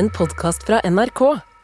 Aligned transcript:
en 0.00 0.08
podkast 0.10 0.62
fra 0.64 0.78
NRK. 0.88 1.20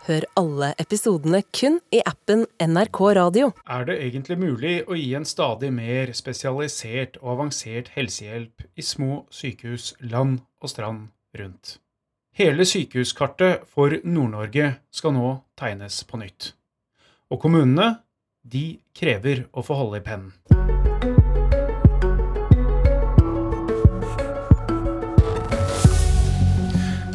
Hør 0.06 0.24
alle 0.36 0.66
episodene 0.82 1.38
kun 1.56 1.78
i 1.94 2.02
appen 2.04 2.42
NRK 2.60 2.98
Radio. 3.16 3.46
Er 3.64 3.86
det 3.88 3.96
egentlig 4.04 4.36
mulig 4.36 4.74
å 4.84 4.98
gi 4.98 5.14
en 5.16 5.24
stadig 5.24 5.70
mer 5.72 6.12
spesialisert 6.12 7.16
og 7.22 7.30
avansert 7.38 7.88
helsehjelp 7.94 8.66
i 8.76 8.84
små 8.84 9.22
sykehus 9.32 9.94
land 10.12 10.42
og 10.60 10.72
strand 10.74 11.06
rundt? 11.40 11.78
Hele 12.36 12.68
sykehuskartet 12.68 13.64
for 13.72 13.96
Nord-Norge 14.04 14.68
skal 14.92 15.16
nå 15.16 15.32
tegnes 15.56 16.02
på 16.04 16.20
nytt. 16.20 16.52
Og 17.32 17.40
kommunene, 17.40 17.94
de 18.44 18.82
krever 18.92 19.46
å 19.56 19.64
få 19.64 19.80
holde 19.80 20.04
i 20.04 20.08
pennen. 20.12 20.55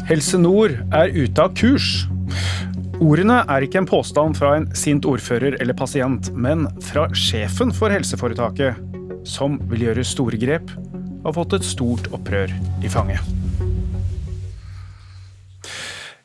Helse 0.02 0.34
Nord 0.34 0.72
er 0.90 1.12
ute 1.14 1.42
av 1.44 1.52
kurs. 1.54 2.08
Ordene 2.98 3.42
er 3.50 3.62
ikke 3.62 3.78
en 3.82 3.86
påstand 3.86 4.34
fra 4.34 4.56
en 4.58 4.64
sint 4.74 5.06
ordfører 5.06 5.54
eller 5.62 5.76
pasient, 5.78 6.32
men 6.34 6.64
fra 6.82 7.04
sjefen 7.14 7.70
for 7.74 7.94
helseforetaket, 7.94 8.80
som 9.22 9.60
vil 9.70 9.84
gjøre 9.86 10.04
store 10.06 10.40
grep, 10.42 10.72
har 11.22 11.36
fått 11.36 11.54
et 11.54 11.66
stort 11.66 12.10
opprør 12.10 12.50
i 12.82 12.90
fanget. 12.90 13.22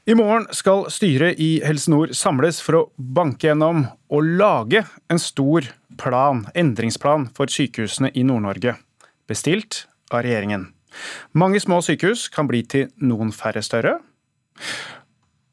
I 0.09 0.15
morgen 0.17 0.47
skal 0.55 0.87
styret 0.93 1.37
i 1.43 1.57
Helse 1.67 1.91
Nord 1.93 2.15
samles 2.17 2.61
for 2.63 2.79
å 2.79 2.85
banke 2.97 3.49
gjennom 3.49 3.83
og 4.09 4.31
lage 4.39 4.87
en 5.11 5.21
stor 5.21 5.67
plan, 6.01 6.47
endringsplan 6.57 7.29
for 7.37 7.51
sykehusene 7.51 8.09
i 8.15 8.25
Nord-Norge, 8.25 8.73
bestilt 9.29 9.83
av 10.09 10.25
regjeringen. 10.25 10.71
Mange 11.37 11.61
små 11.63 11.81
sykehus 11.85 12.27
kan 12.33 12.49
bli 12.49 12.63
til 12.67 12.91
noen 13.03 13.33
færre 13.35 13.63
større. 13.65 13.97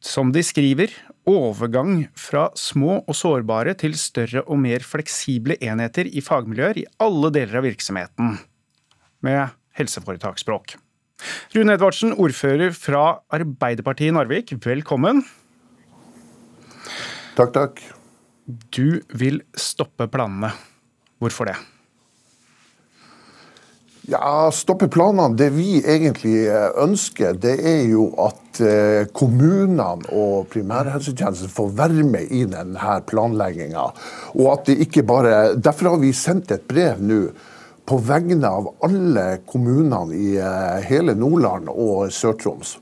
Som 0.04 0.32
de 0.34 0.42
skriver, 0.44 0.92
overgang 1.28 2.06
fra 2.18 2.50
små 2.58 2.98
og 3.00 3.16
sårbare 3.16 3.72
til 3.80 3.96
større 3.96 4.44
og 4.44 4.60
mer 4.60 4.84
fleksible 4.84 5.56
enheter 5.64 6.10
i 6.10 6.22
fagmiljøer 6.24 6.82
i 6.82 6.88
alle 7.00 7.30
deler 7.32 7.60
av 7.62 7.68
virksomheten, 7.68 8.36
med 9.24 9.54
helseforetaksspråk. 9.78 10.76
Rune 11.54 11.76
Edvardsen, 11.78 12.12
ordfører 12.20 12.74
fra 12.76 13.04
Arbeiderpartiet 13.32 14.12
i 14.12 14.14
Narvik, 14.14 14.52
velkommen. 14.66 15.22
Takk, 17.34 17.54
takk. 17.54 17.84
Du 18.74 19.00
vil 19.16 19.40
stoppe 19.56 20.06
planene. 20.12 20.52
Hvorfor 21.22 21.48
det? 21.48 21.56
Ja, 24.06 24.50
stoppe 24.52 24.88
planene. 24.92 25.32
Det 25.36 25.46
vi 25.54 25.78
egentlig 25.80 26.42
eh, 26.44 26.66
ønsker, 26.84 27.38
det 27.40 27.54
er 27.64 27.86
jo 27.88 28.10
at 28.20 28.60
eh, 28.60 29.06
kommunene 29.16 30.10
og 30.12 30.50
primærhelsetjenesten 30.52 31.48
får 31.48 31.72
være 31.78 32.04
med 32.04 32.28
i 32.28 32.42
denne 32.44 32.98
planlegginga. 33.08 33.86
Og 34.36 34.50
at 34.52 34.68
det 34.68 34.76
ikke 34.84 35.06
bare 35.08 35.54
Derfor 35.56 35.94
har 35.94 36.04
vi 36.04 36.12
sendt 36.12 36.52
et 36.52 36.68
brev 36.68 37.00
nå 37.00 37.22
på 37.88 38.00
vegne 38.04 38.48
av 38.48 38.68
alle 38.84 39.26
kommunene 39.48 40.04
i 40.12 40.36
eh, 40.36 40.84
hele 40.84 41.16
Nordland 41.16 41.72
og 41.72 42.12
Sør-Troms. 42.12 42.76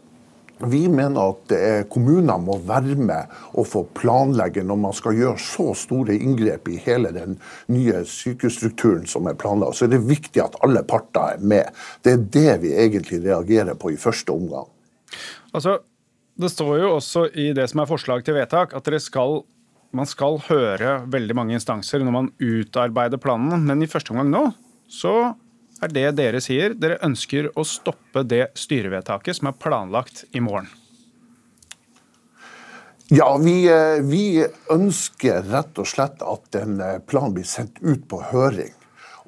Vi 0.71 0.85
mener 0.89 1.33
at 1.33 1.53
kommunene 1.91 2.37
må 2.43 2.59
være 2.67 2.95
med 2.99 3.31
og 3.59 3.67
få 3.67 3.83
planlegge 3.99 4.65
når 4.67 4.79
man 4.85 4.97
skal 4.97 5.17
gjøre 5.19 5.41
så 5.43 5.73
store 5.79 6.15
inngrep 6.15 6.69
i 6.71 6.79
hele 6.85 7.11
den 7.15 7.39
nye 7.73 8.05
sykehusstrukturen 8.09 9.09
som 9.11 9.27
er 9.27 9.39
planlagt. 9.39 9.79
Så 9.79 9.87
er 9.89 9.95
det 9.95 10.03
viktig 10.07 10.43
at 10.45 10.59
alle 10.63 10.85
parter 10.87 11.37
er 11.37 11.43
med. 11.43 11.73
Det 12.05 12.15
er 12.15 12.27
det 12.39 12.53
vi 12.63 12.75
egentlig 12.79 13.23
reagerer 13.25 13.79
på 13.79 13.93
i 13.93 14.01
første 14.01 14.35
omgang. 14.35 14.69
Altså, 15.53 15.81
Det 16.33 16.49
står 16.49 16.79
jo 16.81 16.95
også 16.97 17.27
i 17.37 17.53
det 17.53 17.67
som 17.69 17.83
er 17.83 17.87
forslag 17.91 18.23
til 18.25 18.35
vedtak, 18.35 18.73
at 18.73 18.87
skal, 19.03 19.43
man 19.93 20.07
skal 20.09 20.39
høre 20.49 21.05
veldig 21.13 21.35
mange 21.37 21.55
instanser 21.55 22.01
når 22.01 22.13
man 22.13 22.31
utarbeider 22.41 23.21
planen. 23.21 23.67
Men 23.67 23.83
i 23.83 23.87
første 23.87 24.15
omgang 24.15 24.31
nå 24.33 24.47
så 24.89 25.35
er 25.83 25.93
det 25.93 26.07
dere 26.19 26.41
sier. 26.43 26.77
Dere 26.79 27.01
ønsker 27.05 27.51
å 27.59 27.65
stoppe 27.67 28.25
det 28.29 28.53
styrevedtaket 28.59 29.39
som 29.39 29.51
er 29.51 29.59
planlagt 29.59 30.25
i 30.33 30.43
morgen. 30.45 30.71
Ja, 33.13 33.37
vi, 33.37 33.67
eh, 33.69 34.01
vi 34.01 34.45
ønsker 34.73 35.43
rett 35.53 35.79
og 35.79 35.89
slett 35.91 36.23
at 36.25 36.57
en 36.57 36.79
eh, 36.81 37.01
plan 37.05 37.35
blir 37.35 37.45
sendt 37.45 37.83
ut 37.83 38.07
på 38.09 38.23
høring. 38.31 38.73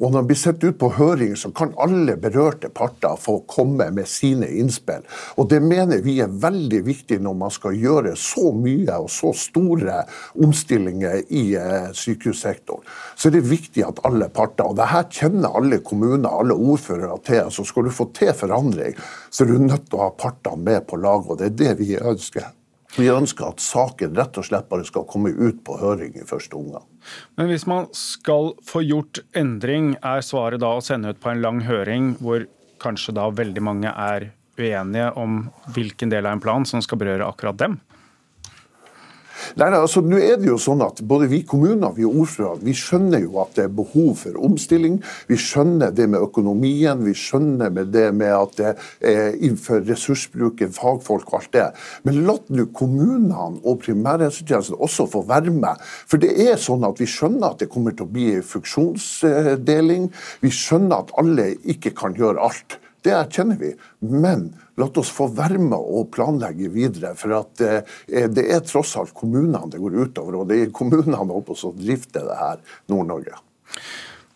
Og 0.00 0.10
når 0.10 0.21
den 0.21 0.28
blir 0.31 0.38
sendt 0.38 0.65
ut 0.65 0.78
på 0.81 0.91
høring, 0.97 1.34
så 1.38 1.50
kan 1.55 1.75
alle 1.81 2.16
berørte 2.21 2.71
parter 2.75 3.19
få 3.21 3.41
komme 3.50 3.87
med 3.94 4.09
sine 4.10 4.49
innspill. 4.60 5.05
Og 5.38 5.49
det 5.53 5.60
mener 5.62 6.03
vi 6.05 6.16
er 6.22 6.32
veldig 6.43 6.81
viktig 6.87 7.21
når 7.22 7.37
man 7.44 7.55
skal 7.55 7.78
gjøre 7.78 8.16
så 8.19 8.50
mye 8.56 8.99
og 9.04 9.10
så 9.12 9.33
store 9.38 10.00
omstillinger 10.43 11.22
i 11.28 11.44
eh, 11.60 11.93
sykehussektoren. 11.94 12.84
Så 13.16 13.31
det 13.31 13.43
er 13.43 13.53
viktig 13.53 13.87
at 13.87 14.03
alle 14.06 14.28
parter, 14.34 14.66
og 14.66 14.78
det 14.78 14.91
her 14.91 15.06
kjenner 15.12 15.54
alle 15.54 15.81
kommuner, 15.84 16.31
alle 16.31 16.56
ordførere 16.56 17.21
til, 17.27 17.47
så 17.54 17.66
skal 17.66 17.87
du 17.88 17.94
få 17.94 18.10
til 18.16 18.34
forandring, 18.37 18.99
så 19.31 19.44
er 19.44 19.53
du 19.53 19.62
nødt 19.62 19.88
til 19.88 20.00
å 20.00 20.09
ha 20.09 20.12
partene 20.19 20.62
med 20.65 20.87
på 20.91 20.99
laget. 21.00 21.31
Og 21.31 21.41
det 21.41 21.53
er 21.53 21.59
det 21.62 21.78
vi 21.81 21.94
ønsker. 22.00 22.53
Vi 22.94 23.09
ønsker 23.10 23.49
at 23.50 23.62
saken 23.62 24.15
rett 24.15 24.37
og 24.38 24.47
slett 24.47 24.69
bare 24.71 24.87
skal 24.87 25.06
komme 25.10 25.32
ut 25.34 25.65
på 25.66 25.78
høring 25.81 26.15
i 26.15 26.27
første 26.28 26.55
omgang. 26.59 26.84
Men 27.34 27.50
hvis 27.50 27.66
man 27.66 27.88
skal 27.97 28.53
få 28.65 28.84
gjort 28.87 29.19
endring, 29.37 29.97
er 29.99 30.22
svaret 30.22 30.62
da 30.62 30.77
å 30.77 30.84
sende 30.84 31.10
ut 31.10 31.21
på 31.22 31.33
en 31.33 31.43
lang 31.43 31.65
høring 31.66 32.15
hvor 32.22 32.47
kanskje 32.83 33.16
da 33.16 33.27
veldig 33.34 33.65
mange 33.65 33.91
er 33.91 34.31
uenige 34.59 35.10
om 35.19 35.49
hvilken 35.75 36.12
del 36.12 36.28
av 36.28 36.37
en 36.37 36.44
plan 36.44 36.66
som 36.69 36.83
skal 36.84 37.00
berøre 37.00 37.27
akkurat 37.27 37.59
dem? 37.59 37.81
Nei, 39.59 39.69
altså, 39.75 40.03
nå 40.05 40.19
er 40.19 40.39
det 40.41 40.49
jo 40.49 40.59
sånn 40.61 40.83
at 40.84 41.03
Både 41.05 41.28
vi 41.31 41.43
kommuner 41.47 41.95
vi 41.97 42.06
ordførere 42.06 42.62
vi 42.65 42.75
skjønner 42.77 43.22
jo 43.25 43.39
at 43.43 43.55
det 43.56 43.67
er 43.67 43.75
behov 43.75 44.15
for 44.22 44.39
omstilling. 44.47 45.00
Vi 45.28 45.37
skjønner 45.41 45.93
det 45.95 46.06
med 46.11 46.22
økonomien, 46.25 47.03
vi 47.05 47.15
skjønner 47.19 47.72
med 47.75 47.91
det 47.95 48.06
med 48.17 48.33
at 48.34 48.55
det 48.59 48.72
er 49.05 49.34
innenfor 49.34 49.83
ressursbruken, 49.89 50.72
fagfolk 50.75 51.33
og 51.33 51.41
alt 51.41 51.53
det. 51.56 51.67
Men 52.06 52.22
la 52.28 52.37
nå 52.55 52.69
kommunene 52.77 53.61
og 53.65 53.83
primærhelsetjenesten 53.84 54.78
også 54.83 55.09
få 55.11 55.25
være 55.28 55.55
med. 55.55 55.83
For 56.11 56.21
det 56.22 56.33
er 56.47 56.61
sånn 56.61 56.87
at 56.87 57.01
vi 57.03 57.09
skjønner 57.11 57.53
at 57.53 57.65
det 57.65 57.71
kommer 57.72 57.95
til 57.97 58.06
å 58.06 58.15
bli 58.15 58.31
funksjonsdeling. 58.45 60.09
Vi 60.45 60.55
skjønner 60.55 61.05
at 61.05 61.15
alle 61.21 61.53
ikke 61.75 61.95
kan 61.97 62.16
gjøre 62.19 62.43
alt. 62.45 62.78
Det 63.04 63.12
erkjenner 63.12 63.59
vi. 63.60 63.75
Men 64.00 64.47
la 64.81 64.88
oss 64.88 65.12
få 65.12 65.28
være 65.37 65.60
med 65.60 65.76
og 65.76 66.09
planlegge 66.15 66.70
videre. 66.72 67.12
For 67.19 67.37
at 67.37 67.65
eh, 67.65 68.31
det 68.32 68.47
er 68.48 68.65
tross 68.65 68.94
alt 69.00 69.15
kommunene 69.16 69.66
det 69.72 69.82
går 69.82 69.98
utover, 70.06 70.41
og 70.41 70.48
det 70.48 70.62
er 70.62 70.75
kommunene 70.75 71.20
som 71.59 71.76
drifter 71.76 72.25
det 72.25 72.41
her 72.41 72.81
Nord-Norge. 72.92 73.37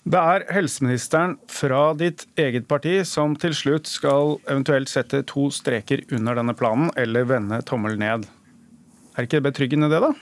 Det 0.08 0.20
er 0.20 0.46
helseministeren 0.54 1.34
fra 1.52 1.90
ditt 1.98 2.24
eget 2.40 2.68
parti 2.68 2.94
som 3.04 3.34
til 3.40 3.52
slutt 3.56 3.88
skal 3.90 4.38
eventuelt 4.48 4.88
sette 4.88 5.20
to 5.28 5.50
streker 5.52 6.04
under 6.16 6.38
denne 6.38 6.54
planen, 6.56 6.92
eller 6.96 7.28
vende 7.28 7.60
tommelen 7.68 8.00
ned. 8.04 8.28
Er 9.16 9.26
ikke 9.26 9.36
det 9.36 9.48
betryggende, 9.50 9.90
det, 9.92 10.00
da? 10.04 10.12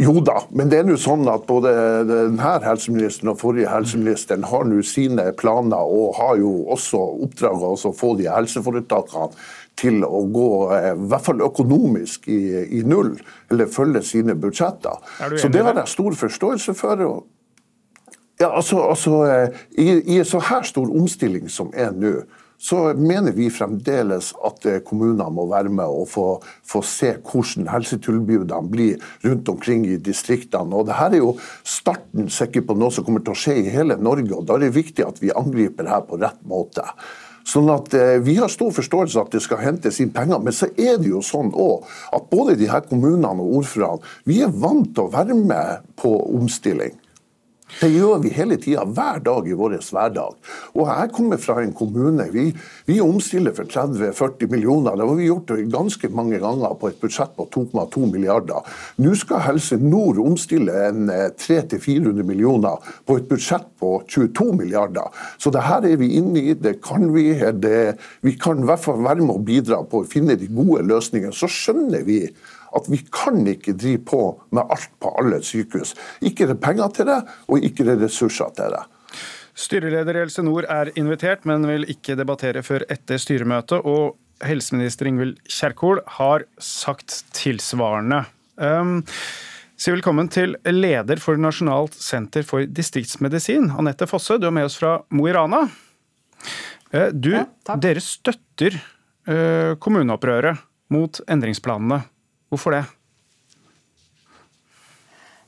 Jo 0.00 0.18
da, 0.26 0.40
men 0.50 0.70
det 0.70 0.80
er 0.80 0.86
nå 0.88 0.96
sånn 0.98 1.28
at 1.30 1.44
både 1.46 1.70
denne 2.08 2.54
helseministeren 2.64 3.30
og 3.30 3.38
forrige 3.42 3.70
helseministeren 3.70 4.46
har 4.50 4.64
nå 4.66 4.80
sine 4.86 5.28
planer, 5.38 5.84
og 5.86 6.16
har 6.18 6.40
jo 6.40 6.54
også 6.74 7.02
oppdraget 7.26 7.86
å 7.86 7.92
få 7.94 8.14
de 8.18 8.26
helseforetakene 8.30 9.44
til 9.78 10.02
å 10.06 10.24
gå 10.30 10.48
eh, 10.74 10.90
i 10.94 11.08
hvert 11.10 11.26
fall 11.28 11.42
økonomisk 11.46 12.28
i, 12.30 12.40
i 12.78 12.82
null, 12.86 13.14
eller 13.50 13.70
følge 13.70 14.02
sine 14.06 14.36
budsjetter. 14.38 14.98
Så 15.38 15.50
det 15.50 15.64
har 15.66 15.78
jeg 15.78 15.94
stor 15.94 16.18
forståelse 16.18 16.74
for. 16.78 17.04
Ja, 18.40 18.50
altså, 18.50 18.80
altså 18.90 19.18
eh, 19.30 19.64
i, 19.78 19.88
I 20.14 20.20
en 20.22 20.28
så 20.28 20.42
her 20.50 20.66
stor 20.66 20.90
omstilling 20.90 21.50
som 21.50 21.70
er 21.74 21.94
nå, 21.94 22.16
så 22.64 22.78
mener 22.96 23.34
vi 23.36 23.50
fremdeles 23.52 24.30
at 24.46 24.64
eh, 24.68 24.80
kommunene 24.86 25.26
må 25.36 25.44
være 25.50 25.72
med 25.72 25.84
og 25.84 26.06
få, 26.08 26.26
få 26.64 26.80
se 26.88 27.10
hvordan 27.18 27.68
helsetilbudene 27.68 28.60
blir 28.72 29.04
rundt 29.26 29.50
omkring 29.52 29.84
i 29.88 29.98
distriktene. 30.00 30.72
Og 30.72 30.88
Dette 30.88 31.10
er 31.10 31.20
jo 31.20 31.34
starten 31.60 32.30
sikkert 32.32 32.70
på 32.70 32.78
noe 32.80 32.94
som 32.94 33.04
kommer 33.04 33.24
til 33.24 33.34
å 33.34 33.42
skje 33.42 33.58
i 33.60 33.74
hele 33.74 33.98
Norge. 34.00 34.32
og 34.32 34.48
Da 34.48 34.56
er 34.56 34.64
det 34.64 34.78
viktig 34.78 35.04
at 35.04 35.20
vi 35.20 35.34
angriper 35.36 35.92
her 35.92 36.06
på 36.08 36.20
rett 36.22 36.40
måte. 36.48 36.86
Sånn 37.44 37.68
at 37.68 37.92
eh, 37.92 38.16
Vi 38.24 38.38
har 38.40 38.48
stor 38.48 38.72
forståelse 38.72 39.26
at 39.26 39.36
det 39.36 39.44
skal 39.44 39.60
hentes 39.60 40.00
inn 40.00 40.14
penger, 40.16 40.40
men 40.40 40.56
så 40.56 40.70
er 40.72 40.96
det 40.96 41.12
jo 41.12 41.20
sånn 41.20 41.52
også 41.52 42.16
at 42.16 42.30
både 42.32 42.56
de 42.56 42.72
her 42.72 42.88
kommunene 42.88 43.36
og 43.44 43.60
ordførerne 43.60 44.14
vi 44.24 44.40
er 44.40 44.52
vant 44.64 44.88
til 44.94 45.04
å 45.04 45.12
være 45.12 45.36
med 45.36 45.84
på 46.00 46.16
omstilling. 46.32 46.96
Det 47.80 47.90
gjør 47.90 48.20
vi 48.22 48.30
hele 48.34 48.56
tida, 48.60 48.84
hver 48.86 49.20
dag 49.24 49.48
i 49.48 49.56
vår 49.56 49.76
hverdag. 49.82 50.36
Og 50.74 50.88
jeg 50.88 51.10
kommer 51.16 51.40
fra 51.42 51.58
en 51.62 51.74
kommune. 51.76 52.26
Vi, 52.32 52.46
vi 52.86 53.00
omstiller 53.02 53.54
for 53.56 53.68
30-40 53.70 54.50
millioner. 54.52 54.96
Det 54.96 55.08
har 55.08 55.18
vi 55.18 55.28
gjort 55.28 55.52
ganske 55.72 56.10
mange 56.14 56.38
ganger 56.42 56.76
på 56.80 56.90
et 56.90 57.00
budsjett 57.02 57.34
på 57.36 57.48
2,2 57.54 58.06
milliarder. 58.12 58.74
Nå 59.02 59.14
skal 59.18 59.42
Helse 59.48 59.78
Nord 59.82 60.20
omstille 60.22 60.74
en 60.88 61.10
300-400 61.10 62.14
eh, 62.14 62.24
millioner 62.24 62.94
på 63.06 63.18
et 63.18 63.28
budsjett 63.30 63.66
på 63.80 63.96
22 64.08 64.50
milliarder. 64.60 65.10
Så 65.38 65.52
det 65.54 65.66
her 65.66 65.86
er 65.88 65.98
vi 66.00 66.14
inne 66.20 66.40
i. 66.40 66.54
Det 66.54 66.78
kan 66.84 67.10
vi. 67.14 67.32
Det, 67.64 67.96
vi 68.24 68.36
kan 68.40 68.62
i 68.62 68.68
hvert 68.68 68.84
fall 68.84 69.02
være 69.04 69.22
med 69.24 69.34
å 69.34 69.44
bidra 69.44 69.82
på 69.88 70.02
å 70.02 70.08
finne 70.08 70.38
de 70.38 70.50
gode 70.52 70.86
løsningene. 70.88 71.34
Så 71.34 71.50
skjønner 71.50 72.06
vi 72.06 72.22
at 72.76 72.90
vi 72.90 73.00
kan 73.14 73.40
ikke 73.48 73.76
drive 73.78 74.02
på 74.08 74.22
med 74.54 74.66
alt 74.72 74.90
på 75.02 75.12
alle 75.20 75.40
sykehus. 75.44 75.94
Ikke 76.20 76.48
det 76.48 76.56
er 76.56 76.64
penger 76.66 76.92
til 76.96 77.08
det, 77.10 77.20
og 77.48 77.64
ikke 77.70 77.86
det 77.86 77.96
er 77.96 78.04
ressurser 78.06 78.52
til 78.56 78.74
det. 78.74 78.84
Styreleder 79.54 80.16
i 80.16 80.24
Helse 80.24 80.42
Nord 80.42 80.66
er 80.70 80.90
invitert, 80.98 81.44
men 81.46 81.66
vil 81.70 81.86
ikke 81.90 82.16
debattere 82.18 82.64
før 82.66 82.82
etter 82.90 83.20
styremøtet. 83.22 83.86
Og 83.86 84.16
helseminister 84.42 85.06
Ingvild 85.06 85.38
Kjerkol 85.46 86.02
har 86.18 86.46
sagt 86.58 87.22
tilsvarende. 87.38 88.24
Um, 88.58 89.04
Si 89.74 89.90
velkommen 89.90 90.28
til 90.30 90.52
leder 90.70 91.18
for 91.18 91.36
Nasjonalt 91.36 91.96
senter 91.98 92.44
for 92.46 92.62
distriktsmedisin, 92.62 93.72
Anette 93.74 94.06
Fosse. 94.06 94.36
Du 94.38 94.46
er 94.46 94.54
med 94.54 94.68
oss 94.68 94.76
fra 94.78 95.00
Mo 95.10 95.26
i 95.26 95.32
Rana. 95.34 95.64
Eh, 96.94 97.10
du, 97.10 97.32
ja, 97.34 97.42
dere 97.82 98.00
støtter 98.00 98.78
uh, 98.78 99.74
kommuneopprøret 99.82 100.62
mot 100.94 101.18
endringsplanene. 101.26 102.04
Hvorfor 102.54 102.76
det? 102.76 102.84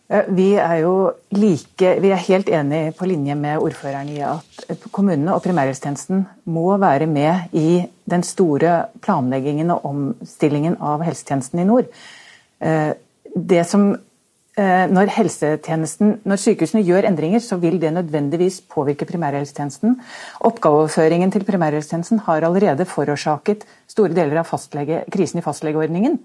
Eh, 0.08 0.26
vi 0.34 0.52
er 0.54 0.80
jo 0.84 0.94
like, 1.34 1.92
vi 2.02 2.10
er 2.14 2.22
helt 2.28 2.48
enige 2.48 2.92
på 2.98 3.06
linje 3.10 3.34
med 3.34 3.62
ordføreren 3.62 4.10
i 4.10 4.20
at 4.22 4.86
kommunene 4.94 5.34
og 5.34 5.42
primærhelsetjenesten 5.42 6.24
må 6.50 6.76
være 6.82 7.06
med 7.10 7.54
i 7.54 7.84
den 8.10 8.22
store 8.26 8.86
planleggingen 9.02 9.70
og 9.74 9.86
omstillingen 9.86 10.78
av 10.80 11.02
helsetjenesten 11.06 11.62
i 11.62 11.66
nord. 11.66 11.90
Eh, 12.62 12.92
det 13.36 13.66
som, 13.66 13.92
eh, 14.56 14.86
når, 14.90 15.10
når 16.24 16.42
sykehusene 16.42 16.82
gjør 16.86 17.10
endringer, 17.10 17.38
så 17.38 17.56
vil 17.56 17.80
det 17.80 17.92
nødvendigvis 17.92 18.62
påvirke 18.66 19.06
primærhelsetjenesten. 19.06 20.00
Oppgaveoverføringen 20.40 21.30
til 21.30 21.44
primærhelsetjenesten 21.44 22.22
har 22.26 22.46
allerede 22.46 22.84
forårsaket 22.84 23.66
store 23.86 24.14
deler 24.14 24.38
av 24.38 24.50
krisen 25.10 25.38
i 25.38 25.42
fastlegeordningen. 25.42 26.20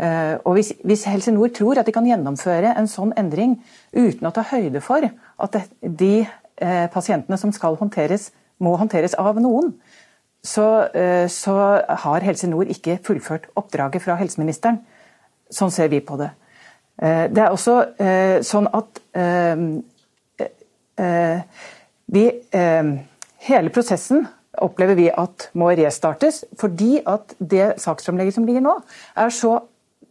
Eh, 0.00 0.36
og 0.44 0.56
hvis, 0.56 0.72
hvis, 0.84 1.04
Helse 1.04 1.32
Nord 1.32 1.52
tror 1.56 1.76
at 1.78 1.86
de 1.86 1.92
kan 1.92 2.06
gjennomføre 2.08 2.72
en 2.78 2.88
sånn 2.88 3.12
endring 3.20 3.58
uten 3.92 4.24
å 4.24 4.32
ta 4.32 4.44
høyde 4.48 4.80
for 4.80 5.04
at 5.04 5.58
de 5.82 6.14
eh, 6.24 6.86
pasientene 6.92 7.36
som 7.36 7.52
skal 7.52 7.76
håndteres, 7.80 8.30
må 8.62 8.72
håndteres 8.80 9.16
av 9.20 9.40
noen, 9.42 9.74
så, 10.42 10.88
eh, 10.96 11.26
så, 11.28 11.56
har 12.04 12.24
Helse 12.24 12.48
Nord 12.48 12.72
ikke 12.72 13.02
fullført 13.04 13.50
oppdraget 13.58 14.04
fra 14.04 14.16
helseministeren. 14.20 14.80
Sånn 15.52 15.74
ser 15.74 15.92
vi 15.92 16.00
på 16.00 16.16
det. 16.20 16.32
Det 17.02 17.40
er 17.40 17.50
også 17.50 17.74
sånn 18.46 18.66
at 18.76 18.98
vi 22.14 22.24
Hele 23.42 23.72
prosessen 23.74 24.26
opplever 24.62 24.94
vi 24.94 25.08
at 25.10 25.48
må 25.58 25.70
restartes, 25.76 26.44
fordi 26.60 27.00
at 27.08 27.34
det 27.40 27.72
saksframlegget 27.82 28.36
som 28.36 28.46
ligger 28.46 28.62
nå, 28.64 28.76
er 29.18 29.32
så 29.34 29.56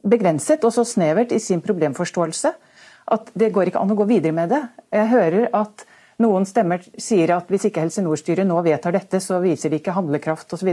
begrenset 0.04 0.64
og 0.68 0.74
så 0.76 0.86
snevert 0.88 1.34
i 1.36 1.40
sin 1.42 1.62
problemforståelse 1.64 2.54
at 3.12 3.32
det 3.38 3.52
går 3.54 3.72
ikke 3.72 3.82
an 3.82 3.92
å 3.94 3.98
gå 4.00 4.08
videre 4.10 4.36
med 4.36 4.52
det. 4.54 4.62
Jeg 4.94 5.12
hører 5.12 5.50
at 5.58 5.86
noen 6.22 6.46
stemmer 6.46 6.84
sier 7.02 7.34
at 7.34 7.50
hvis 7.50 7.66
ikke 7.68 7.82
Helse 7.82 8.04
Nord-styret 8.06 8.46
nå 8.48 8.60
vedtar 8.66 8.94
dette, 8.94 9.20
så 9.24 9.40
viser 9.42 9.72
de 9.72 9.80
ikke 9.82 9.96
handlekraft 9.96 10.54
osv. 10.54 10.70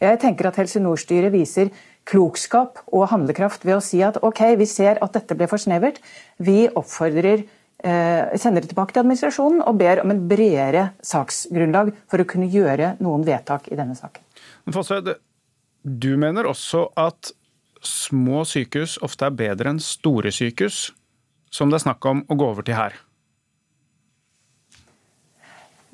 Jeg 0.00 0.20
tenker 0.22 0.48
at 0.48 0.58
Helse 0.60 0.80
Nord-styret 0.82 1.34
viser 1.34 1.72
klokskap 2.08 2.80
og 2.86 3.08
handlekraft 3.12 3.66
ved 3.66 3.76
å 3.76 3.84
si 3.84 4.00
at 4.06 4.18
ok, 4.24 4.42
vi 4.60 4.68
ser 4.70 5.02
at 5.04 5.18
dette 5.18 5.36
ble 5.36 5.50
for 5.50 5.60
snevert. 5.60 6.00
Vi 6.40 6.64
oppfordrer 6.70 7.44
eh, 7.44 8.36
sender 8.40 8.64
det 8.64 8.72
tilbake 8.72 8.94
til 8.94 9.04
administrasjonen 9.04 9.64
og 9.66 9.80
ber 9.80 10.02
om 10.04 10.14
en 10.14 10.24
bredere 10.30 10.90
saksgrunnlag 11.04 11.92
for 12.10 12.22
å 12.22 12.28
kunne 12.28 12.48
gjøre 12.52 12.94
noen 13.04 13.26
vedtak 13.26 13.68
i 13.68 13.78
denne 13.78 13.98
saken. 13.98 14.24
Fosse, 14.74 15.02
du 15.82 16.12
mener 16.18 16.48
også 16.50 16.88
at 16.98 17.35
små 17.86 18.44
sykehus 18.48 18.98
ofte 19.06 19.28
er 19.28 19.36
bedre 19.38 19.72
enn 19.72 19.82
store 19.82 20.32
sykehus, 20.34 20.90
som 21.50 21.70
det 21.70 21.80
er 21.80 21.86
snakk 21.86 22.08
om 22.10 22.24
å 22.28 22.36
gå 22.38 22.48
over 22.52 22.66
til 22.66 22.78
her? 22.78 22.96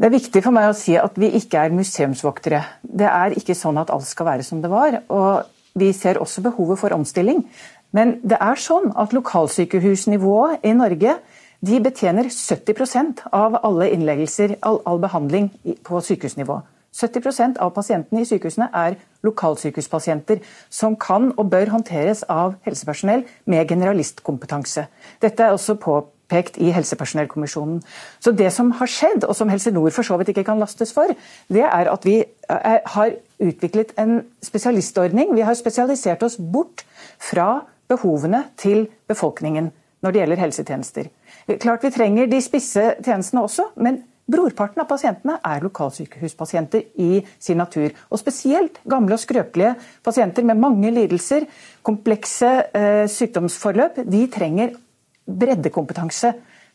Det 0.03 0.09
er 0.09 0.17
viktig 0.17 0.41
for 0.43 0.57
meg 0.57 0.67
å 0.67 0.75
si 0.75 0.97
at 0.99 1.19
vi 1.21 1.29
ikke 1.39 1.61
er 1.63 1.75
museumsvoktere. 1.77 2.63
Det 2.83 3.07
er 3.07 3.37
ikke 3.39 3.55
sånn 3.55 3.77
at 3.79 3.93
alt 3.95 4.09
skal 4.09 4.27
være 4.33 4.47
som 4.47 4.63
det 4.65 4.73
var. 4.73 4.99
og 5.13 5.47
Vi 5.79 5.93
ser 5.95 6.19
også 6.19 6.43
behovet 6.43 6.81
for 6.81 6.97
omstilling. 6.97 7.45
Men 7.95 8.17
det 8.25 8.41
er 8.41 8.59
sånn 8.59 8.91
at 8.99 9.13
lokalsykehusnivået 9.15 10.65
i 10.67 10.73
Norge 10.75 11.15
de 11.63 11.79
betjener 11.79 12.27
70% 12.33 13.23
av 13.31 13.61
alle 13.63 13.93
innleggelser, 13.95 14.57
all, 14.67 14.81
all 14.89 14.99
behandling 14.99 15.53
på 15.87 16.01
sykehusnivå. 16.03 16.59
70% 16.93 17.61
av 17.63 17.73
pasientene 17.75 18.23
i 18.23 18.29
sykehusene 18.29 18.69
er 18.77 18.99
lokalsykehuspasienter 19.25 20.43
som 20.71 20.97
kan 21.01 21.31
og 21.37 21.49
bør 21.53 21.73
håndteres 21.73 22.25
av 22.29 22.59
helsepersonell 22.67 23.25
med 23.49 23.69
generalistkompetanse. 23.71 24.87
Dette 25.23 25.47
er 25.47 25.57
også 25.57 25.79
påpekt 25.81 26.59
i 26.61 26.71
helsepersonellkommisjonen. 26.75 27.83
Så 28.21 28.33
Det 28.33 28.53
som 28.53 28.71
har 28.71 28.87
skjedd, 28.87 29.25
og 29.25 29.37
som 29.37 29.49
Helse 29.49 29.71
Nord 29.71 29.93
for 29.93 30.03
så 30.03 30.17
vidt 30.17 30.29
ikke 30.29 30.45
kan 30.45 30.61
lastes 30.61 30.93
for, 30.93 31.09
det 31.49 31.65
er 31.65 31.91
at 31.93 32.05
vi 32.05 32.19
eh, 32.21 32.81
har 32.85 33.11
utviklet 33.41 33.93
en 33.99 34.23
spesialistordning. 34.43 35.35
Vi 35.35 35.41
har 35.41 35.55
spesialisert 35.55 36.23
oss 36.23 36.37
bort 36.37 36.85
fra 37.19 37.65
behovene 37.89 38.45
til 38.57 38.89
befolkningen 39.09 39.73
når 40.03 40.11
det 40.11 40.21
gjelder 40.21 40.41
helsetjenester. 40.43 41.11
Klart 41.61 41.85
Vi 41.85 41.91
trenger 41.91 42.27
de 42.27 42.41
spisse 42.43 42.95
tjenestene 43.05 43.43
også, 43.43 43.69
men 43.77 44.03
Brorparten 44.33 44.83
av 44.83 44.89
pasientene 44.91 45.39
er 45.45 45.65
lokalsykehuspasienter 45.67 46.87
i 47.03 47.21
sin 47.43 47.61
natur. 47.61 47.93
Og 48.11 48.21
spesielt 48.21 48.81
gamle 48.89 49.19
og 49.19 49.23
skrøpelige 49.23 49.75
pasienter 50.05 50.47
med 50.49 50.61
mange 50.63 50.93
lidelser, 50.95 51.49
komplekse 51.85 52.53
eh, 52.73 53.05
sykdomsforløp, 53.11 54.05
de 54.09 54.23
trenger 54.33 54.77
breddekompetanse 55.27 56.33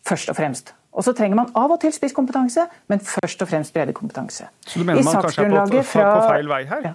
først 0.07 0.29
og 0.31 0.37
fremst. 0.37 0.73
Og 0.97 1.05
så 1.05 1.13
trenger 1.13 1.37
man 1.37 1.51
av 1.57 1.71
og 1.75 1.81
til 1.81 1.93
spisskompetanse, 1.93 2.63
men 2.89 3.01
først 3.05 3.41
og 3.43 3.49
fremst 3.51 3.73
breddekompetanse. 3.75 4.47
Så 4.65 4.79
du 4.79 4.85
mener 4.85 5.03
man 5.05 5.21
kanskje 5.21 5.45
er 5.45 5.53
på, 5.53 5.81
på, 5.83 6.01
på 6.01 6.23
feil 6.31 6.49
vei 6.49 6.63
her? 6.65 6.87
Ja. 6.87 6.93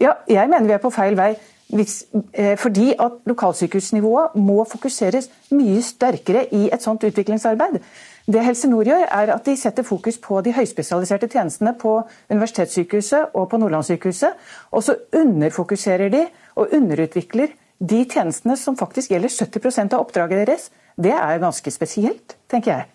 ja, 0.00 0.14
jeg 0.28 0.50
mener 0.52 0.68
vi 0.68 0.76
er 0.76 0.82
på 0.82 0.92
feil 0.92 1.16
vei. 1.16 1.32
Hvis, 1.68 2.04
eh, 2.32 2.56
fordi 2.58 2.92
at 2.98 3.12
lokalsykehusnivået 3.26 4.34
må 4.36 4.64
fokuseres 4.68 5.30
mye 5.50 5.82
sterkere 5.82 6.46
i 6.52 6.68
et 6.72 6.82
sånt 6.82 7.04
utviklingsarbeid. 7.04 7.80
Det 8.26 8.44
Helse 8.44 8.68
Nord 8.68 8.84
gjør, 8.84 9.04
er 9.10 9.32
at 9.34 9.44
de 9.46 9.56
setter 9.56 9.82
fokus 9.82 10.18
på 10.18 10.40
de 10.40 10.52
høyspesialiserte 10.52 11.28
tjenestene 11.28 11.74
på 11.80 12.02
Universitetssykehuset 12.30 13.34
og 13.34 13.48
på 13.50 13.56
Nordlandssykehuset. 13.60 14.32
Og 14.72 14.82
så 14.82 14.96
underfokuserer 15.12 16.08
de 16.08 16.26
og 16.56 16.68
underutvikler 16.72 17.48
de 17.80 18.04
tjenestene 18.04 18.56
som 18.56 18.76
faktisk 18.76 19.10
gjelder 19.10 19.28
70% 19.28 19.94
av 19.94 20.00
oppdraget 20.00 20.46
deres. 20.46 20.70
Det 20.96 21.12
er 21.12 21.42
ganske 21.42 21.70
spesielt, 21.70 22.36
tenker 22.48 22.72
jeg. 22.72 22.86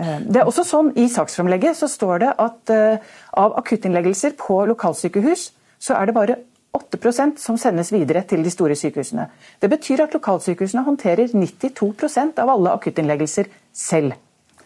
Eh, 0.00 0.18
det 0.26 0.40
er 0.40 0.48
også 0.48 0.64
sånn 0.66 0.92
I 0.96 1.08
saksframlegget 1.12 1.76
så 1.76 1.88
står 1.90 2.24
det 2.24 2.34
at 2.38 2.72
uh, 2.74 3.14
av 3.38 3.56
akuttinnleggelser 3.58 4.36
på 4.38 4.62
lokalsykehus 4.72 5.50
så 5.78 5.94
er 5.94 6.08
det 6.08 6.14
bare 6.16 6.36
8% 6.76 7.40
som 7.40 7.56
sendes 7.58 7.90
videre 7.92 8.22
til 8.28 8.42
de 8.44 8.50
store 8.52 8.76
sykehusene. 8.76 9.28
Det 9.60 9.70
betyr 9.72 10.04
at 10.04 10.14
lokalsykehusene 10.16 10.84
håndterer 10.86 11.30
92% 11.32 12.40
av 12.42 12.52
alle 12.52 12.74
akuttinnleggelser 12.76 13.48
selv. 13.72 14.16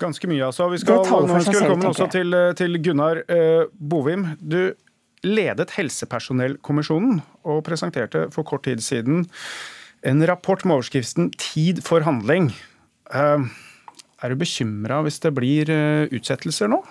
Ganske 0.02 0.26
mye, 0.26 0.44
altså. 0.48 0.66
Vi 0.72 0.80
skal 0.82 1.04
ønske 1.04 1.54
velkommen 1.54 1.86
også 1.92 2.08
til, 2.10 2.34
til 2.58 2.80
Gunnar 2.82 3.22
eh, 3.30 3.68
Bovim. 3.78 4.32
Du 4.40 4.72
ledet 5.22 5.70
Helsepersonellkommisjonen 5.76 7.20
og 7.46 7.62
presenterte 7.66 8.26
for 8.34 8.46
kort 8.46 8.66
tid 8.66 8.82
siden 8.82 9.28
en 10.02 10.26
rapport 10.26 10.64
med 10.64 10.80
overskriften 10.80 11.30
'Tid 11.30 11.82
for 11.86 12.00
handling'. 12.00 12.50
Eh, 13.14 13.40
er 14.22 14.28
du 14.28 14.34
bekymra 14.34 15.02
hvis 15.02 15.20
det 15.20 15.34
blir 15.34 15.70
eh, 15.70 16.08
utsettelser 16.10 16.66
nå? 16.66 16.82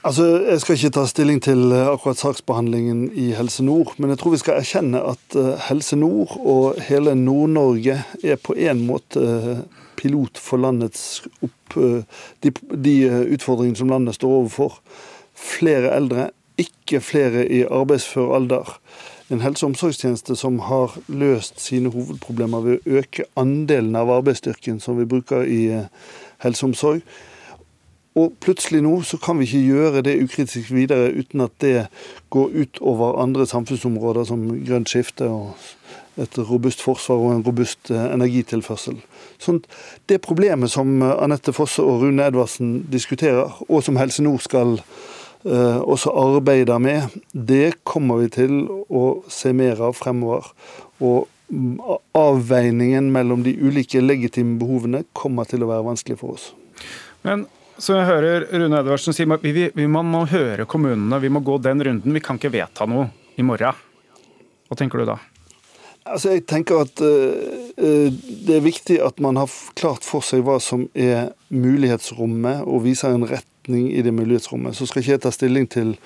Altså, 0.00 0.24
Jeg 0.48 0.60
skal 0.60 0.76
ikke 0.78 0.90
ta 0.96 1.02
stilling 1.04 1.42
til 1.44 1.72
eh, 1.76 1.88
akkurat 1.90 2.16
saksbehandlingen 2.16 3.10
i 3.20 3.34
Helse 3.36 3.64
Nord, 3.64 3.92
men 3.98 4.08
jeg 4.10 4.18
tror 4.22 4.32
vi 4.32 4.40
skal 4.40 4.56
erkjenne 4.56 5.02
at 5.10 5.36
eh, 5.36 5.66
Helse 5.66 5.98
Nord 6.00 6.32
og 6.40 6.80
hele 6.86 7.12
Nord-Norge 7.14 7.98
er 8.24 8.40
på 8.40 8.56
en 8.56 8.80
måte 8.88 9.20
eh, 9.20 9.60
pilot 10.00 10.40
for 10.40 10.56
landets 10.56 11.20
opp, 11.44 11.76
de, 11.76 12.50
de 12.72 12.94
utfordringene 13.36 13.76
som 13.76 13.92
landet 13.92 14.16
står 14.16 14.38
overfor. 14.38 14.78
Flere 15.36 15.92
eldre, 15.92 16.30
ikke 16.56 17.02
flere 17.04 17.44
i 17.44 17.66
arbeidsfør 17.68 18.32
alder. 18.40 18.78
en 19.30 19.40
helse- 19.40 19.66
og 19.66 19.70
omsorgstjeneste 19.70 20.34
som 20.36 20.58
har 20.58 20.96
løst 21.08 21.60
sine 21.60 21.92
hovedproblemer 21.92 22.60
ved 22.60 22.78
å 22.78 22.96
øke 22.98 23.28
andelen 23.36 23.94
av 23.96 24.10
arbeidsstyrken 24.10 24.80
som 24.80 24.98
vi 24.98 25.04
bruker 25.04 25.44
i 25.44 25.60
helse 26.42 26.64
og 26.64 26.72
omsorg. 26.72 27.04
Og 28.18 28.32
plutselig 28.42 28.80
nå 28.82 28.96
så 29.06 29.20
kan 29.22 29.38
vi 29.38 29.46
ikke 29.46 29.66
gjøre 29.68 30.02
det 30.02 30.16
ukritisk 30.24 30.72
videre 30.74 31.12
uten 31.14 31.44
at 31.44 31.52
det 31.62 31.86
går 32.34 32.50
ut 32.62 32.80
over 32.80 33.20
andre 33.22 33.46
samfunnsområder 33.46 34.26
som 34.26 34.48
grønt 34.66 34.90
skifte 34.90 35.28
og 35.30 35.54
et 36.20 36.38
robust 36.50 36.82
forsvar 36.82 37.22
og 37.22 37.36
en 37.36 37.44
robust 37.46 37.90
eh, 37.94 38.08
energitilførsel. 38.10 38.98
Sånn, 39.40 39.62
det 40.10 40.20
problemet 40.24 40.72
som 40.72 40.98
eh, 41.04 41.14
Anette 41.22 41.54
Fosse 41.56 41.84
og 41.86 42.02
Rune 42.02 42.26
Edvardsen 42.26 42.80
diskuterer, 42.92 43.54
og 43.68 43.84
som 43.86 43.98
Helse 44.00 44.24
Nord 44.26 44.42
skal 44.44 44.74
eh, 44.80 45.78
også 45.80 46.12
arbeide 46.12 46.76
med, 46.82 47.14
det 47.32 47.78
kommer 47.88 48.24
vi 48.24 48.32
til 48.40 48.64
å 48.90 49.04
se 49.30 49.54
mer 49.56 49.80
av 49.86 49.96
fremover. 50.00 50.50
Og 51.00 51.28
avveiningen 52.14 53.08
mellom 53.14 53.46
de 53.46 53.56
ulike 53.58 54.02
legitime 54.02 54.58
behovene 54.60 55.04
kommer 55.16 55.48
til 55.48 55.64
å 55.64 55.70
være 55.70 55.86
vanskelig 55.88 56.20
for 56.20 56.36
oss. 56.36 56.50
Men 57.26 57.48
så 57.80 57.96
jeg 57.96 58.08
hører 58.08 58.46
Rune 58.52 58.80
Edvardsen 58.82 59.16
si 59.16 59.24
at 59.24 59.44
vi, 59.44 59.70
vi, 59.72 59.86
må 59.88 60.24
høre 60.28 60.66
kommunene, 60.68 61.20
vi 61.22 61.32
må 61.32 61.40
gå 61.44 61.56
den 61.64 61.82
runden. 61.86 62.14
Vi 62.16 62.22
kan 62.24 62.36
ikke 62.40 62.52
vedta 62.52 62.86
noe 62.88 63.08
i 63.40 63.44
morgen. 63.46 63.76
Hva 64.68 64.78
tenker 64.78 65.00
du 65.00 65.08
da? 65.08 65.16
Altså, 66.10 66.34
jeg 66.34 66.46
tenker 66.48 66.82
at 66.84 67.00
uh, 67.04 68.10
det 68.46 68.56
er 68.56 68.64
viktig 68.64 68.98
at 69.04 69.20
man 69.22 69.38
har 69.40 69.50
klart 69.78 70.06
for 70.06 70.24
seg 70.24 70.44
hva 70.46 70.58
som 70.62 70.86
er 70.94 71.32
mulighetsrommet, 71.52 72.64
og 72.64 72.84
viser 72.86 73.14
en 73.14 73.26
retning 73.28 73.90
i 73.92 74.04
det 74.04 74.14
mulighetsrommet. 74.16 74.76
Så 74.76 74.88
skal 74.88 75.04
ikke 75.04 75.16
jeg 75.16 75.24
ta 75.24 75.32
stilling 75.34 75.68
til 75.70 75.96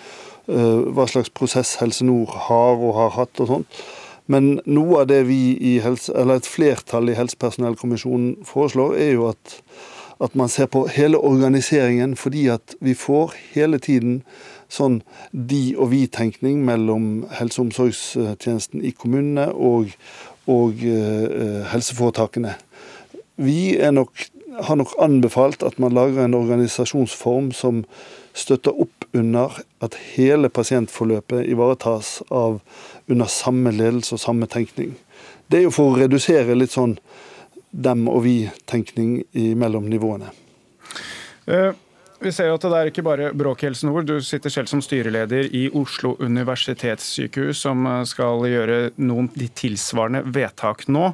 uh, 0.51 0.87
hva 0.95 1.07
slags 1.11 1.33
prosess 1.35 1.77
Helse 1.83 2.07
Nord 2.07 2.35
har 2.49 2.81
og 2.81 2.99
har 2.99 3.15
hatt 3.19 3.43
og 3.45 3.51
sånt. 3.51 3.85
Men 4.31 4.59
noe 4.65 5.03
av 5.03 5.11
det 5.11 5.25
vi 5.29 5.53
i 5.61 5.75
helse, 5.85 6.13
eller 6.17 6.41
et 6.41 6.49
flertall 6.49 7.11
i 7.13 7.17
Helsepersonellkommisjonen 7.19 8.47
foreslår, 8.49 8.97
er 8.97 9.11
jo 9.19 9.27
at, 9.29 9.59
at 10.23 10.35
man 10.35 10.49
ser 10.49 10.67
på 10.71 10.87
hele 10.89 11.19
organiseringen, 11.19 12.17
fordi 12.17 12.47
at 12.55 12.77
vi 12.81 12.95
får 12.95 13.35
hele 13.55 13.79
tiden 13.79 14.23
sånn 14.71 15.01
de 15.33 15.75
og 15.79 15.91
vi-tenkning 15.93 16.63
mellom 16.67 17.27
helse- 17.39 17.61
og 17.61 17.69
omsorgstjenesten 17.69 18.85
i 18.85 18.95
kommunene 18.97 19.51
og, 19.53 19.93
og 20.51 20.83
uh, 20.83 21.65
helseforetakene. 21.73 22.55
Vi 23.37 23.75
nok, 23.91 24.27
har 24.63 24.79
nok 24.79 24.95
anbefalt 25.03 25.63
at 25.67 25.79
man 25.83 25.95
lager 25.95 26.25
en 26.25 26.39
organisasjonsform 26.39 27.53
som 27.53 27.85
støtter 28.35 28.75
opp 28.75 29.07
under 29.15 29.61
at 29.85 29.97
hele 30.15 30.51
pasientforløpet 30.51 31.47
ivaretas 31.51 32.21
av 32.35 32.61
under 33.11 33.31
samme 33.31 33.71
ledelse 33.75 34.17
og 34.17 34.23
samme 34.23 34.47
tenkning. 34.51 34.95
Det 35.51 35.61
er 35.61 35.69
jo 35.69 35.75
for 35.75 35.93
å 35.93 35.99
redusere 36.01 36.57
litt 36.57 36.75
sånn 36.75 36.97
dem 37.75 38.07
og 38.11 38.23
vi-tenkning 38.27 39.25
mellom 39.59 39.91
nivåene. 39.91 40.31
Uh. 41.51 41.75
Vi 42.25 42.31
ser 42.33 42.49
jo 42.49 42.55
at 42.57 42.65
det 42.65 42.79
er 42.79 42.89
ikke 42.89 43.05
bare 43.05 43.33
bråk 43.37 43.67
Helse 43.67 43.85
Nord. 43.85 44.07
Du 44.09 44.17
sitter 44.25 44.53
selv 44.53 44.71
som 44.71 44.81
styreleder 44.81 45.51
i 45.53 45.67
Oslo 45.77 46.15
universitetssykehus, 46.23 47.59
som 47.67 47.85
eh, 47.91 48.01
skal 48.09 48.47
gjøre 48.49 48.79
noen 49.03 49.29
de 49.35 49.51
tilsvarende 49.53 50.23
vedtak 50.33 50.87
nå. 50.89 51.11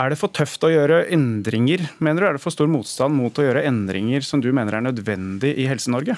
Er 0.00 0.12
det 0.12 0.20
for 0.20 0.32
tøft 0.32 0.64
å 0.64 0.70
gjøre 0.72 1.02
endringer, 1.12 1.84
mener 2.00 2.22
du? 2.22 2.28
Er 2.28 2.38
det 2.38 2.44
for 2.44 2.54
stor 2.54 2.70
motstand 2.72 3.18
mot 3.18 3.36
å 3.36 3.44
gjøre 3.44 3.66
endringer 3.68 4.24
som 4.24 4.40
du 4.40 4.48
mener 4.54 4.78
er 4.78 4.86
nødvendig 4.86 5.52
i 5.60 5.68
Helse-Norge? 5.68 6.16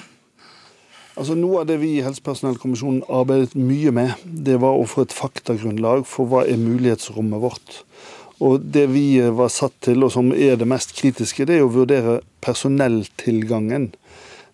Altså 1.19 1.35
Noe 1.37 1.61
av 1.61 1.67
det 1.69 1.81
vi 1.81 1.97
i 1.97 2.05
Helsepersonellkommisjonen 2.05 3.03
arbeidet 3.11 3.57
mye 3.59 3.91
med, 3.93 4.23
det 4.23 4.55
var 4.63 4.79
å 4.79 4.87
få 4.87 5.03
et 5.03 5.13
faktagrunnlag 5.13 6.07
for 6.09 6.31
hva 6.31 6.45
er 6.47 6.61
mulighetsrommet 6.61 7.43
vårt. 7.43 7.81
Og 8.43 8.59
Det 8.59 8.89
vi 8.91 9.21
var 9.31 9.47
satt 9.53 9.75
til, 9.85 10.03
og 10.03 10.11
som 10.11 10.33
er 10.35 10.57
det 10.59 10.67
mest 10.67 10.95
kritiske, 10.97 11.45
det 11.47 11.57
er 11.57 11.63
å 11.63 11.71
vurdere 11.71 12.19
personelltilgangen. 12.43 13.93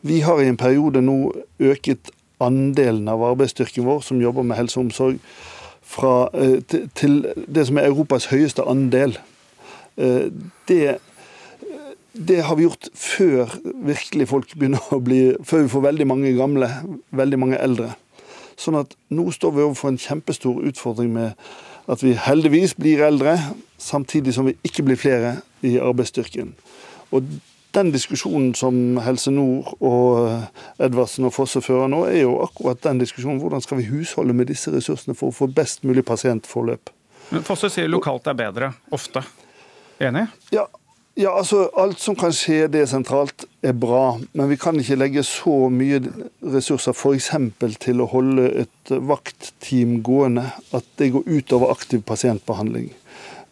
Vi 0.05 0.19
har 0.22 0.39
i 0.39 0.48
en 0.48 0.60
periode 0.60 1.01
nå 1.01 1.34
øket 1.60 2.12
andelen 2.39 3.10
av 3.12 3.24
arbeidsstyrken 3.34 3.88
vår 3.88 4.03
som 4.05 4.22
jobber 4.22 4.46
med 4.46 4.60
helse 4.60 4.77
og 4.79 4.88
omsorg, 4.88 5.17
fra, 5.89 6.29
eh, 6.34 6.62
til 6.93 7.25
det 7.48 7.65
som 7.67 7.77
er 7.77 7.89
Europas 7.89 8.29
høyeste 8.29 8.62
andel. 8.62 9.17
Eh, 9.98 10.29
det, 10.67 11.00
det 12.13 12.43
har 12.46 12.55
vi 12.55 12.67
gjort 12.67 12.91
før 12.93 13.55
virkelig 13.74 14.27
folk 14.29 14.53
begynner 14.53 14.86
å 14.93 15.01
bli 15.01 15.34
Før 15.43 15.65
vi 15.65 15.74
får 15.74 15.81
veldig 15.81 16.08
mange 16.08 16.36
gamle, 16.38 16.69
veldig 17.12 17.39
mange 17.39 17.58
eldre. 17.58 17.96
Sånn 18.55 18.77
at 18.77 18.93
nå 19.10 19.31
står 19.31 19.55
vi 19.55 19.65
overfor 19.65 19.89
en 19.89 19.98
kjempestor 19.98 20.62
utfordring 20.69 21.10
med 21.13 21.34
at 21.89 22.03
vi 22.03 22.13
heldigvis 22.13 22.75
blir 22.77 23.01
eldre, 23.05 23.38
samtidig 23.81 24.36
som 24.36 24.50
vi 24.50 24.55
ikke 24.65 24.86
blir 24.86 25.00
flere 25.00 25.39
i 25.65 25.77
arbeidsstyrken. 25.81 26.53
Og 27.15 27.25
den 27.74 27.91
diskusjonen 27.93 28.53
som 28.58 28.98
Helse 29.05 29.31
Nord 29.34 29.75
og 29.77 30.19
eh, 30.25 30.86
Edvardsen 30.86 31.27
og 31.29 31.34
Fosse 31.36 31.62
fører 31.62 31.89
nå, 31.91 32.03
er 32.10 32.24
jo 32.24 32.39
akkurat 32.43 32.81
den 32.86 33.01
diskusjonen. 33.01 33.41
Hvordan 33.41 33.62
skal 33.65 33.81
vi 33.81 33.89
husholde 33.91 34.34
med 34.34 34.50
disse 34.50 34.74
ressursene 34.74 35.17
for 35.17 35.29
å 35.29 35.36
få 35.36 35.50
best 35.53 35.86
mulig 35.86 36.05
pasientforløp? 36.08 36.93
Men 37.29 37.46
Fosse 37.46 37.69
sier 37.74 37.89
lokalt 37.89 38.29
er 38.29 38.38
bedre, 38.38 38.72
ofte. 38.96 39.22
Enig? 40.01 40.25
Ja, 40.53 40.65
ja, 41.18 41.32
altså 41.34 41.66
Alt 41.78 42.00
som 42.00 42.16
kan 42.16 42.34
skje 42.36 42.68
desentralt 42.72 43.46
er 43.66 43.74
bra, 43.75 44.20
men 44.38 44.50
vi 44.51 44.58
kan 44.60 44.78
ikke 44.80 44.98
legge 45.00 45.24
så 45.28 45.68
mye 45.74 46.01
ressurser 46.54 46.96
f.eks. 46.96 47.32
til 47.84 48.04
å 48.04 48.10
holde 48.12 48.48
et 48.63 48.94
vaktteam 49.10 50.00
gående 50.06 50.46
at 50.75 50.88
det 51.01 51.12
går 51.16 51.28
utover 51.28 51.74
aktiv 51.74 52.06
pasientbehandling. 52.08 52.92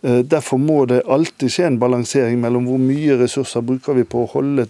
Eh, 0.01 0.19
derfor 0.19 0.57
må 0.61 0.85
det 0.85 1.03
alltid 1.09 1.51
skje 1.51 1.69
en 1.71 1.79
balansering 1.81 2.37
mellom 2.41 2.67
hvor 2.69 2.81
mye 2.81 3.17
ressurser 3.17 3.65
bruker 3.65 3.97
vi 3.97 4.05
på 4.05 4.23
å 4.23 4.29
holde 4.35 4.67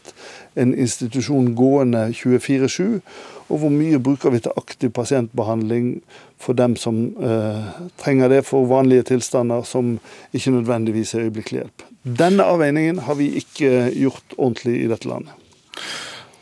en 0.58 0.72
institusjon 0.74 1.52
gående 1.58 2.08
24-7, 2.16 3.02
og 3.48 3.62
hvor 3.62 3.72
mye 3.72 4.00
bruker 4.04 4.32
vi 4.34 4.42
til 4.44 4.56
aktiv 4.60 4.92
pasientbehandling 4.96 5.98
for 6.40 6.58
dem 6.58 6.78
som 6.80 7.02
eh, 7.20 7.68
trenger 8.00 8.32
det 8.32 8.42
for 8.48 8.70
vanlige 8.70 9.10
tilstander 9.12 9.68
som 9.68 9.98
ikke 10.36 10.56
nødvendigvis 10.60 11.16
er 11.16 11.28
øyeblikkelig 11.28 11.62
hjelp. 11.64 11.86
Denne 12.24 12.48
avveiningen 12.48 13.04
har 13.08 13.20
vi 13.20 13.34
ikke 13.42 13.92
gjort 13.92 14.38
ordentlig 14.38 14.80
i 14.84 14.90
dette 14.92 15.10
landet. 15.12 15.36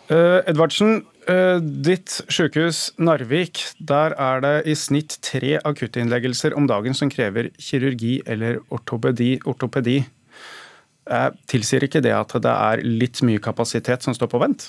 Uh, 0.05 0.45
Edvardsen, 0.45 0.99
ditt 1.25 2.19
sykehus 2.29 2.91
Narvik, 3.01 3.63
der 3.79 4.13
er 4.21 4.43
det 4.43 4.53
i 4.69 4.75
snitt 4.77 5.17
tre 5.25 5.55
akuttinnleggelser 5.65 6.53
om 6.53 6.67
dagen 6.69 6.93
som 6.93 7.09
krever 7.09 7.49
kirurgi 7.57 8.19
eller 8.29 8.59
ortopedi. 8.69 9.39
ortopedi. 9.45 10.03
Uh, 11.05 11.29
tilsier 11.49 11.85
ikke 11.85 12.01
det 12.01 12.13
at 12.17 12.33
det 12.41 12.51
er 12.51 12.81
litt 12.85 13.21
mye 13.25 13.41
kapasitet 13.41 14.05
som 14.05 14.13
står 14.17 14.29
på 14.31 14.41
vent? 14.41 14.67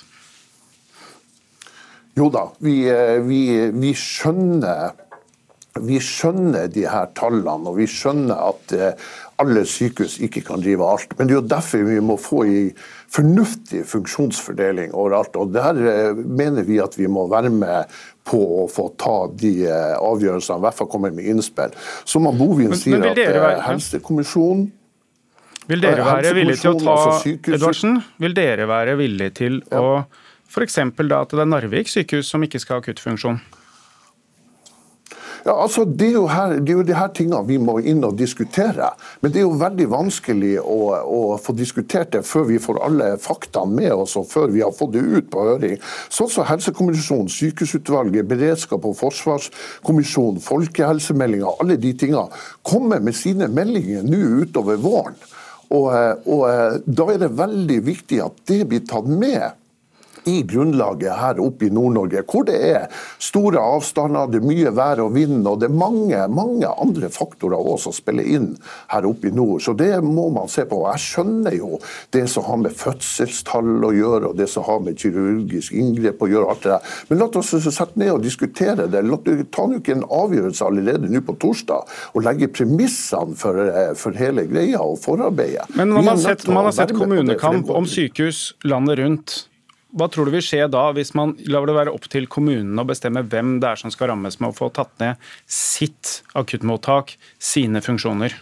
Jo 2.16 2.30
da, 2.32 2.46
vi, 2.64 2.78
vi, 3.28 3.42
vi 3.76 3.92
skjønner 3.96 4.96
vi 5.84 5.98
skjønner 6.00 6.70
de 6.72 6.86
her 6.88 7.10
tallene, 7.16 7.68
og 7.68 7.76
vi 7.80 7.88
skjønner 7.90 8.38
at 8.48 8.72
alle 9.43 9.64
sykehus 9.69 10.16
ikke 10.25 10.43
kan 10.47 10.62
drive 10.64 10.85
alt. 10.87 11.12
Men 11.19 11.28
det 11.28 11.35
er 11.35 11.40
jo 11.40 11.49
derfor 11.50 11.85
vi 11.88 11.99
må 12.05 12.16
få 12.21 12.43
i 12.49 12.61
fornuftig 13.12 13.83
funksjonsfordeling 13.88 14.95
overalt. 14.95 15.37
Og 15.37 15.52
der 15.55 15.81
eh, 15.90 16.16
mener 16.16 16.66
vi 16.69 16.81
at 16.83 16.97
vi 16.99 17.09
må 17.11 17.26
være 17.33 17.52
med 17.52 17.93
på 18.26 18.40
å 18.62 18.64
få 18.71 18.88
ta 18.99 19.16
de 19.38 19.52
eh, 19.69 19.95
avgjørelsene, 20.00 20.59
i 20.59 20.66
hvert 20.66 20.81
fall 20.81 20.90
komme 20.90 21.12
med 21.14 21.28
innspill. 21.33 21.76
Som 22.09 22.28
Bovin 22.38 22.75
sier, 22.78 23.02
at 23.12 23.21
eh, 23.21 23.37
være, 23.37 23.62
Helsekommisjonen 23.69 24.66
vil 25.66 25.83
dere 25.83 26.05
være 26.07 26.31
villige 26.37 26.62
til 26.62 26.76
å 26.76 26.78
ta 26.78 27.57
Edvardsen, 27.57 27.97
vil 28.23 28.35
dere 28.37 28.69
være 28.71 28.95
villige 29.00 29.33
til 29.40 29.57
ja. 29.66 29.81
å 29.83 30.05
f.eks. 30.47 30.78
at 30.78 31.33
det 31.33 31.43
er 31.43 31.49
Narvik 31.50 31.90
sykehus 31.90 32.31
som 32.31 32.45
ikke 32.47 32.61
skal 32.62 32.78
ha 32.78 32.85
akuttfunksjon? 32.85 33.40
Ja, 35.46 35.54
altså, 35.62 35.84
det, 35.84 36.08
er 36.10 36.24
her, 36.26 36.56
det 36.58 36.72
er 36.72 36.78
jo 36.80 36.84
de 36.88 36.94
her 36.98 37.10
tingene 37.14 37.46
vi 37.46 37.56
må 37.62 37.76
inn 37.78 38.02
og 38.02 38.16
diskutere. 38.18 38.88
Men 39.22 39.30
det 39.30 39.38
er 39.38 39.44
jo 39.44 39.58
veldig 39.60 39.84
vanskelig 39.92 40.56
å, 40.58 40.78
å 41.06 41.20
få 41.38 41.54
diskutert 41.54 42.10
det 42.16 42.24
før 42.26 42.48
vi 42.48 42.58
får 42.62 42.80
alle 42.82 43.12
faktaene 43.22 43.78
med 43.78 43.92
oss 43.94 44.16
og 44.18 44.26
før 44.26 44.50
vi 44.50 44.64
har 44.64 44.74
fått 44.74 44.96
det 44.96 45.04
ut 45.06 45.28
på 45.30 45.44
høring. 45.46 45.76
Sånn 46.10 46.32
som 46.34 46.48
Helsekommisjonen, 46.48 47.30
Sykehusutvalget, 47.30 48.26
Beredskap 48.26 48.88
og 48.90 48.96
forsvarskommisjonen, 48.98 50.42
Folkehelsemeldinga, 50.42 51.54
alle 51.62 51.78
de 51.78 51.94
tingene 51.94 52.26
kommer 52.66 53.04
med 53.04 53.14
sine 53.14 53.46
meldinger 53.46 54.02
nå 54.02 54.42
utover 54.42 54.82
våren. 54.82 55.14
Og, 55.70 55.86
og, 56.26 56.42
da 56.86 57.06
er 57.12 57.22
det 57.22 57.30
veldig 57.38 57.78
viktig 57.86 58.18
at 58.22 58.42
det 58.50 58.64
blir 58.70 58.82
tatt 58.86 59.06
med 59.06 59.54
i 60.26 60.42
grunnlaget 60.49 61.16
her 61.21 61.40
oppe 61.42 61.68
i 61.68 61.73
Nord-Norge, 61.73 62.23
hvor 62.26 62.47
det 62.49 62.59
er 62.71 62.87
store 63.23 63.62
avstander, 63.62 64.30
det 64.30 64.40
er 64.40 64.49
mye 64.49 64.73
vær 64.75 65.02
og 65.04 65.14
vind, 65.14 65.47
og 65.47 65.61
det 65.62 65.71
er 65.71 65.78
mange, 65.78 66.23
mange 66.33 66.71
andre 66.71 67.11
faktorer 67.12 67.56
også 67.56 67.87
som 67.87 67.95
spiller 67.95 68.26
inn 68.26 68.49
her 68.90 69.06
oppe 69.09 69.30
i 69.30 69.35
nord. 69.35 69.62
Så 69.62 69.76
det 69.78 69.92
må 70.04 70.28
man 70.35 70.50
se 70.50 70.66
på. 70.68 70.83
Jeg 70.90 71.04
skjønner 71.04 71.56
jo 71.56 71.80
det 72.14 72.25
som 72.33 72.47
har 72.49 72.61
med 72.64 72.75
fødselstall 72.76 73.87
å 73.87 73.92
gjøre, 73.95 74.33
og 74.33 74.38
det 74.40 74.49
som 74.50 74.66
har 74.66 74.83
med 74.85 74.99
kirurgisk 75.00 75.76
inngrep 75.76 76.23
å 76.23 76.30
gjøre. 76.30 76.50
alt 76.50 76.62
det 76.62 76.75
der. 76.75 76.95
Men 77.09 77.23
la 77.23 77.28
oss 77.40 77.54
sette 77.54 78.00
ned 78.00 78.12
og 78.14 78.23
diskutere 78.25 78.88
det. 78.90 79.02
La, 79.06 79.18
ta 79.52 79.66
nå 79.66 79.80
ikke 79.80 79.97
en 79.97 80.06
avgjørelse 80.11 80.66
allerede 80.66 81.11
nå 81.12 81.23
på 81.26 81.37
torsdag 81.42 81.97
og 82.14 82.25
legge 82.26 82.50
premissene 82.52 83.37
for, 83.38 83.59
eh, 83.59 83.92
for 83.95 84.16
hele 84.18 84.47
greia 84.50 84.80
og 84.83 84.99
forarbeidet. 85.02 85.68
Men 85.75 85.92
man 85.95 86.06
har 86.06 86.16
sett, 86.16 86.47
man 86.49 86.64
har 86.64 86.73
sett 86.73 86.95
kommunekamp 86.97 87.71
om 87.71 87.87
sykehus 87.87 88.54
landet 88.64 88.99
rundt. 88.99 89.47
Hva 89.96 90.10
tror 90.12 90.28
du 90.28 90.34
vil 90.34 90.44
skje 90.44 90.66
da, 90.68 90.90
hvis 90.92 91.14
man 91.16 91.32
lar 91.48 91.64
det 91.64 91.76
være 91.76 91.92
opp 91.96 92.04
til 92.12 92.26
kommunene 92.28 92.82
å 92.82 92.88
bestemme 92.88 93.22
hvem 93.24 93.56
det 93.62 93.70
er 93.70 93.80
som 93.80 93.92
skal 93.92 94.10
rammes 94.12 94.36
med 94.42 94.50
å 94.52 94.56
få 94.56 94.68
tatt 94.76 94.92
ned 95.00 95.22
sitt 95.48 96.18
akuttmottak, 96.36 97.14
sine 97.40 97.80
funksjoner? 97.80 98.36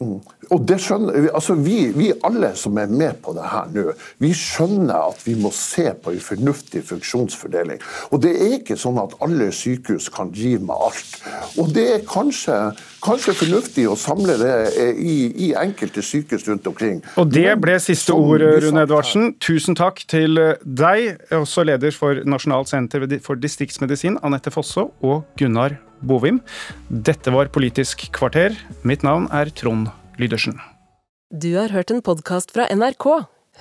Mm. 0.00 0.18
Og 0.52 0.64
det 0.68 0.76
skjønner, 0.82 1.16
vi, 1.24 1.28
altså 1.34 1.54
vi, 1.58 1.76
vi, 1.94 2.08
alle 2.26 2.50
som 2.58 2.76
er 2.80 2.90
med 2.90 3.20
på 3.24 3.32
det 3.36 3.44
her 3.48 3.70
nå, 3.72 3.84
vi 4.22 4.32
skjønner 4.36 5.10
at 5.10 5.22
vi 5.24 5.36
må 5.40 5.52
se 5.54 5.86
på 6.02 6.12
en 6.12 6.24
fornuftig 6.24 6.82
funksjonsfordeling. 6.88 7.80
Og 8.10 8.22
Det 8.24 8.32
er 8.32 8.56
ikke 8.58 8.76
sånn 8.80 8.98
at 9.02 9.14
alle 9.24 9.50
sykehus 9.54 10.10
kan 10.14 10.32
drive 10.34 10.62
med 10.64 10.74
alt. 10.88 11.14
Og 11.60 11.72
Det 11.74 11.86
er 11.94 12.04
kanskje, 12.08 12.58
kanskje 13.04 13.36
fornuftig 13.38 13.86
å 13.88 13.96
samle 13.98 14.36
det 14.40 14.54
i, 14.98 15.16
i, 15.48 15.52
enkelte 15.58 16.02
sykehus 16.02 16.48
rundt 16.48 16.66
omkring. 16.70 17.00
Og 17.20 17.30
Det 17.32 17.48
ble 17.60 17.78
siste 17.82 18.16
ord, 18.16 18.44
Rune 18.64 18.84
Edvardsen. 18.84 19.34
Tusen 19.44 19.78
takk 19.78 20.04
til 20.10 20.40
deg, 20.64 21.24
også 21.34 21.66
leder 21.68 21.94
for 21.94 22.24
Nasjonalt 22.28 22.72
senter 22.72 23.06
for 23.24 23.40
distriktsmedisin, 23.40 24.20
Anette 24.24 24.52
Fosse, 24.54 24.88
og 25.04 25.24
Gunnar 25.38 25.78
Bovim. 26.04 26.40
Dette 26.88 27.32
var 27.34 27.50
Politisk 27.54 28.06
kvarter. 28.14 28.54
Mitt 28.84 29.02
navn 29.06 29.26
er 29.32 29.50
Trond 29.50 29.90
Lydersen. 30.20 30.60
Du 31.34 31.56
har 31.56 31.72
hørt 31.74 31.90
en 31.90 32.04
podkast 32.04 32.54
fra 32.54 32.68
NRK. 32.70 33.08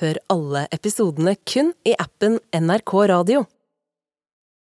Hør 0.02 0.20
alle 0.34 0.68
episodene 0.74 1.36
kun 1.50 1.74
i 1.88 1.96
appen 1.98 2.40
NRK 2.54 2.94
Radio. 3.10 3.46